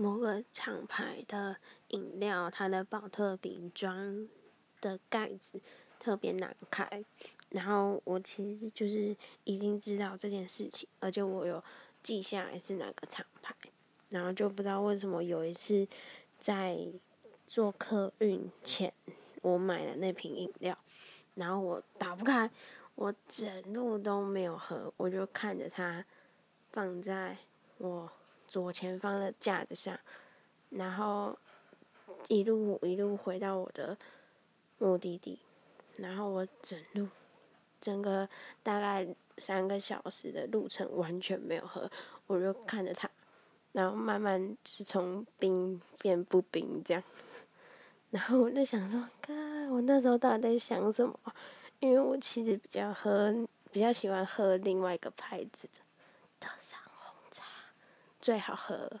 [0.00, 1.56] 某个厂牌的
[1.88, 4.28] 饮料，它的保特瓶装
[4.80, 5.60] 的盖子
[5.98, 7.04] 特别难开。
[7.48, 11.60] 然后我其实就是已经知道这件事情，而且我有
[12.00, 13.52] 记下来是哪个厂牌。
[14.10, 15.84] 然后就不知道为什么有一次
[16.38, 16.78] 在
[17.48, 18.94] 做客运前，
[19.42, 20.78] 我买了那瓶饮料，
[21.34, 22.48] 然后我打不开，
[22.94, 26.04] 我整路都没有喝，我就看着它
[26.70, 27.36] 放在
[27.78, 28.08] 我
[28.48, 29.96] 左前方的架子上，
[30.70, 31.38] 然后
[32.26, 33.96] 一路一路回到我的
[34.78, 35.38] 目的地，
[35.96, 37.06] 然后我整路
[37.80, 38.28] 整个
[38.62, 41.88] 大概三个小时的路程完全没有喝，
[42.26, 43.08] 我就看着它。
[43.72, 47.02] 然后慢慢是从冰变不冰这样，
[48.10, 51.14] 然后我就想说，看我那时候到底在想什么？
[51.78, 53.32] 因为我其实比较喝，
[53.70, 55.80] 比较喜欢喝另外一个牌子的
[56.40, 56.80] 特上，
[58.28, 59.00] 最好喝。